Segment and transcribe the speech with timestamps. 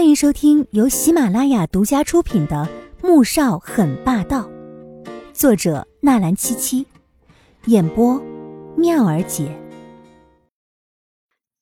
[0.00, 2.66] 欢迎收听由喜马拉雅独家出品的
[3.06, 4.48] 《穆少很霸道》，
[5.34, 6.86] 作者纳兰七七，
[7.66, 8.18] 演播
[8.78, 9.54] 妙儿姐，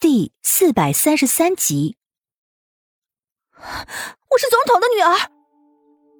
[0.00, 1.96] 第四百三十三集。
[3.56, 5.30] 我是总统的女儿。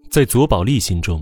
[0.08, 1.20] 在左宝丽心中，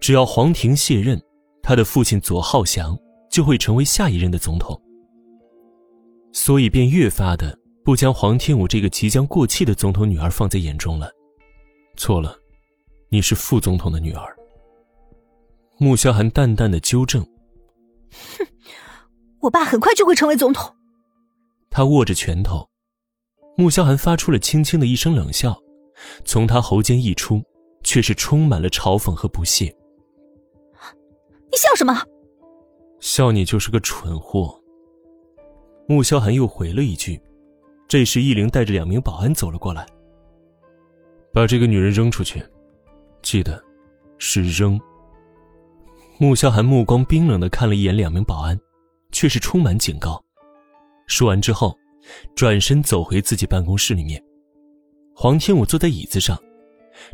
[0.00, 1.20] 只要黄庭卸任，
[1.62, 2.98] 他的父亲左浩翔
[3.30, 4.80] 就会成为下一任的总统，
[6.32, 7.58] 所以便越发的。
[7.84, 11.12] 不将黄天武这个即将过气的总统女儿放在眼中了，
[11.98, 12.34] 错了，
[13.10, 14.34] 你是副总统的女儿。
[15.76, 17.22] 穆萧寒淡淡的纠正
[18.38, 18.46] ：“哼，
[19.40, 20.74] 我爸很快就会成为总统。”
[21.68, 22.66] 他握着拳头，
[23.54, 25.54] 穆萧寒发出了轻轻的一声冷笑，
[26.24, 27.42] 从他喉间溢出，
[27.82, 29.66] 却是充满了嘲讽和不屑。
[31.50, 32.02] 你笑什么？
[32.98, 34.58] 笑你就是个蠢货。
[35.86, 37.20] 穆萧寒又回了一句。
[37.86, 39.86] 这时，易灵带着两名保安走了过来，
[41.32, 42.42] 把这个女人扔出去，
[43.22, 43.62] 记得，
[44.18, 44.80] 是扔。
[46.18, 48.58] 穆萧寒目光冰冷的看了一眼两名保安，
[49.12, 50.22] 却是充满警告。
[51.06, 51.76] 说完之后，
[52.34, 54.22] 转身走回自己办公室里面。
[55.14, 56.36] 黄天武坐在椅子上，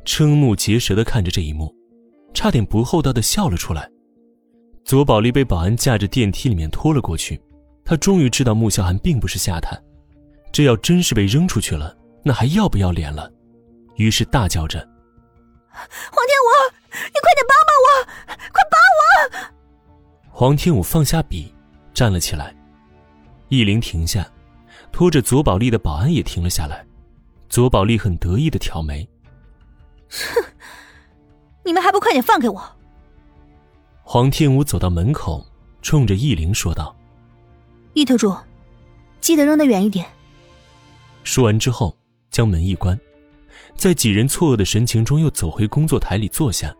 [0.04, 1.74] 瞠目结舌的看着这一幕，
[2.32, 3.90] 差点不厚道的笑了出来。
[4.84, 7.40] 左宝丽被保安架着电梯里面拖了过去，
[7.84, 9.78] 他终于知道穆萧寒并不是下探。
[10.52, 13.30] 这要真是被扔出去了，那还要不要脸了？
[13.96, 14.78] 于是大叫着
[15.70, 16.48] ：“黄天武，
[16.92, 17.88] 你快点帮帮我，
[18.52, 19.50] 快帮我！”
[20.30, 21.54] 黄天武放下笔，
[21.92, 22.54] 站了起来。
[23.48, 24.26] 易灵停下，
[24.90, 26.86] 拖着左宝丽的保安也停了下来。
[27.48, 29.06] 左宝丽很得意的挑眉
[30.08, 30.44] ：“哼，
[31.64, 32.62] 你们还不快点放开我！”
[34.02, 35.46] 黄天武走到门口，
[35.82, 36.96] 冲着易灵说道
[37.94, 38.34] ：“易特助，
[39.20, 40.06] 记得扔得远一点。”
[41.22, 41.96] 说完之后，
[42.30, 42.98] 将门一关，
[43.76, 46.74] 在几人错愕的神情中，又走回工作台里坐下。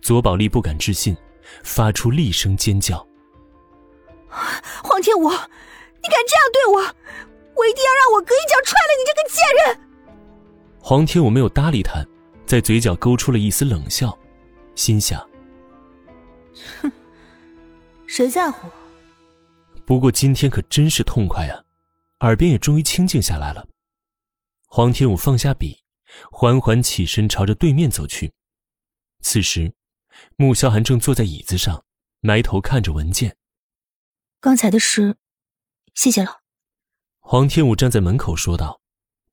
[0.00, 1.16] 左宝丽不敢置信，
[1.62, 3.06] 发出厉声尖叫
[4.82, 6.80] ：“黄天武，你敢这样对我？
[7.56, 9.80] 我一定要让我哥一脚踹了你这个贱人！”
[10.78, 12.04] 黄天武没有搭理他，
[12.44, 14.14] 在嘴角勾出了一丝冷笑，
[14.74, 15.18] 心想
[16.82, 16.92] ：“哼，
[18.06, 18.68] 谁在乎？
[19.86, 21.63] 不过今天可真是痛快啊！”
[22.24, 23.68] 耳边也终于清静下来了。
[24.66, 25.84] 黄天武放下笔，
[26.32, 28.32] 缓缓起身，朝着对面走去。
[29.20, 29.72] 此时，
[30.36, 31.84] 穆萧寒正坐在椅子上，
[32.20, 33.36] 埋头看着文件。
[34.40, 35.16] 刚才的事，
[35.94, 36.40] 谢谢了。
[37.20, 38.80] 黄天武站在门口说道：“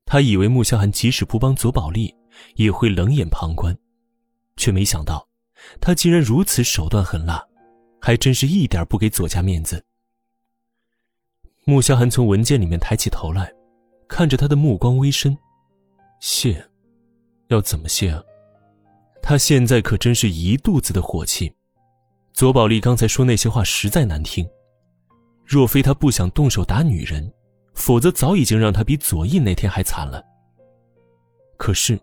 [0.06, 2.16] 他以为穆萧寒即使不帮左宝丽，
[2.56, 3.78] 也会冷眼旁观，
[4.58, 5.28] 却没想到，
[5.79, 7.46] 他竟然如此手段狠辣，
[8.00, 9.85] 还真是一点不给左家面子。”
[11.64, 13.54] 穆萧寒从文件里面抬起头来，
[14.08, 15.38] 看着他的目光微深。
[16.20, 16.68] 谢，
[17.48, 18.24] 要怎么谢啊？
[19.22, 21.54] 他现在可真是一肚子的火气。
[22.34, 24.48] 左宝丽刚才说那些话实在难听，
[25.46, 27.32] 若非他不想动手打女人，
[27.76, 30.24] 否则早已经让他比左翼那天还惨了。
[31.58, 32.00] 可是，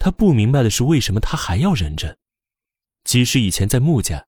[0.00, 2.18] 他不明白的是，为什么他还要忍着？
[3.04, 4.26] 即使以前在穆家，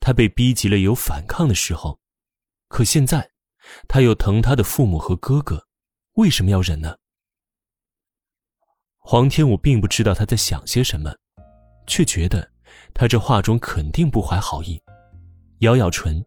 [0.00, 2.00] 他被逼急了有反抗的时候，
[2.66, 3.30] 可现在。
[3.88, 5.66] 他又疼他的父母和哥哥，
[6.14, 6.96] 为什么要忍呢？
[8.98, 11.14] 黄天武并不知道他在想些什么，
[11.86, 12.50] 却觉得
[12.94, 14.80] 他这话中肯定不怀好意，
[15.60, 16.24] 咬咬唇，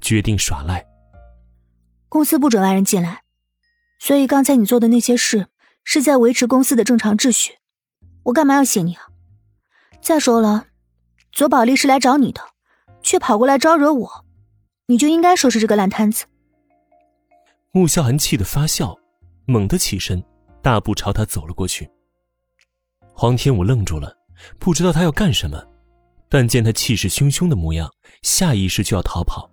[0.00, 0.84] 决定耍赖。
[2.08, 3.22] 公司不准外人进来，
[3.98, 5.48] 所以刚才你做的那些事
[5.84, 7.58] 是在维持公司的正常秩序，
[8.24, 9.08] 我干嘛要谢你啊？
[10.00, 10.66] 再说了，
[11.32, 12.40] 左宝丽是来找你的，
[13.02, 14.24] 却跑过来招惹我，
[14.86, 16.26] 你就应该收拾这个烂摊子。
[17.76, 18.98] 穆萧寒气得发笑，
[19.44, 20.24] 猛地起身，
[20.62, 21.86] 大步朝他走了过去。
[23.12, 24.16] 黄天武愣住了，
[24.58, 25.62] 不知道他要干什么，
[26.30, 27.92] 但见他气势汹汹的模样，
[28.22, 29.50] 下意识就要逃跑，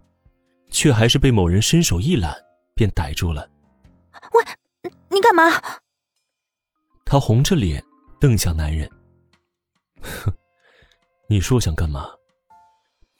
[0.72, 2.34] 却还是被某人伸手一揽，
[2.74, 3.46] 便逮住了。
[4.32, 5.44] 喂，你干嘛？
[7.04, 7.84] 他红着脸
[8.22, 8.90] 瞪向男人。
[10.00, 10.34] 哼，
[11.28, 12.08] 你说我想干嘛？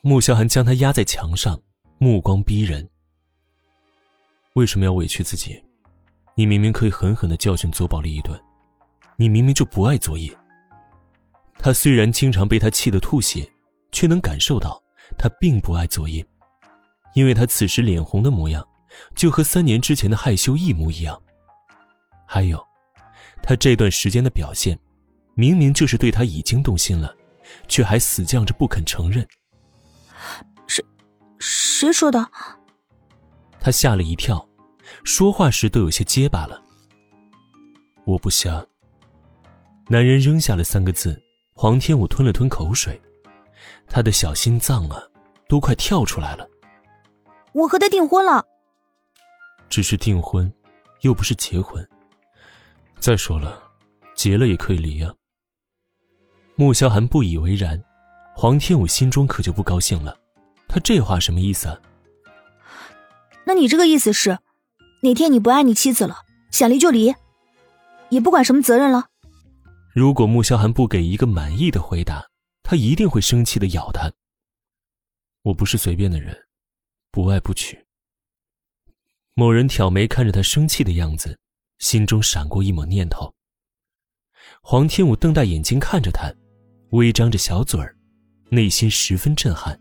[0.02, 1.62] 穆萧寒将他压在墙上，
[1.98, 2.90] 目光逼人。
[4.54, 5.64] 为什么要委屈自己？
[6.36, 8.40] 你明明可以狠狠的教训左宝丽一顿，
[9.18, 10.32] 你明明就不爱左野。
[11.58, 13.48] 他虽然经常被他气得吐血，
[13.92, 14.82] 却能感受到
[15.18, 16.26] 他并不爱左野，
[17.14, 18.68] 因为他此时脸红的模样，
[19.16, 21.20] 就和三年之前的害羞一模一样。
[22.28, 22.64] 还有，
[23.42, 24.78] 他这段时间的表现，
[25.36, 27.16] 明明就是对他已经动心了，
[27.68, 29.28] 却还死犟着不肯承认。
[30.68, 30.84] 谁，
[31.40, 32.32] 谁说的？
[33.64, 34.46] 他吓了一跳，
[35.06, 36.62] 说话时都有些结巴了。
[38.04, 38.62] 我不瞎，
[39.88, 41.18] 男人扔下了三个字，
[41.54, 43.02] 黄天武吞了吞口水，
[43.88, 45.02] 他的小心脏啊，
[45.48, 46.46] 都快跳出来了。
[47.54, 48.46] 我和他订婚了，
[49.70, 50.54] 只是订婚，
[51.00, 51.88] 又不是结婚。
[53.00, 53.64] 再说了，
[54.14, 55.14] 结了也可以离啊。
[56.56, 57.82] 穆萧寒不以为然，
[58.36, 60.20] 黄天武心中可就不高兴了。
[60.68, 61.80] 他这话什么意思啊？
[63.46, 64.40] 那你这个意思是，
[65.02, 66.18] 哪天你不爱你妻子了，
[66.52, 67.14] 想离就离，
[68.10, 69.08] 也不管什么责任了？
[69.94, 72.26] 如果穆萧寒不给一个满意的回答，
[72.64, 74.12] 他一定会生气的咬他。
[75.44, 76.36] 我不是随便的人，
[77.12, 77.78] 不爱不娶。
[79.36, 81.38] 某人挑眉看着他生气的样子，
[81.80, 83.34] 心中闪过一抹念头。
[84.62, 86.34] 黄天武瞪大眼睛看着他，
[86.92, 87.96] 微张着小嘴儿，
[88.50, 89.78] 内心十分震撼。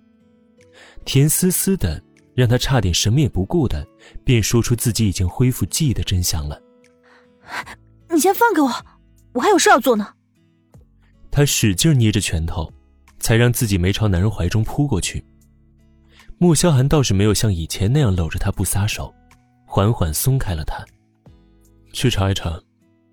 [1.04, 2.02] 甜丝丝的，
[2.34, 3.86] 让他差点什么也不顾的，
[4.24, 6.60] 便说出自己已经恢复记忆的真相了。
[8.12, 8.70] 你先放给我。
[9.34, 10.06] 我还有事要做呢。
[11.30, 12.70] 他使劲捏着拳头，
[13.18, 15.24] 才让自己没朝男人怀中扑过去。
[16.36, 19.14] 穆萧寒倒是没有像以前那样搂着他不撒手，
[19.64, 20.84] 缓缓松开了他。
[21.94, 22.60] 去查一查，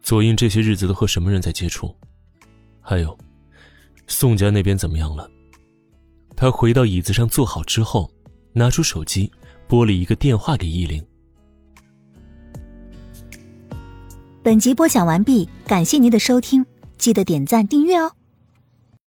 [0.02, 1.96] 左英这些日子都和什么人在接触？
[2.82, 3.18] 还有，
[4.08, 5.30] 宋家那边怎么样了？
[6.36, 8.12] 他回到椅子上坐好之后，
[8.54, 9.32] 拿出手机
[9.68, 11.04] 拨了一个电话给依琳。
[14.42, 16.66] 本集播讲完毕，感谢您的收听，
[16.98, 18.12] 记得点赞订阅哦。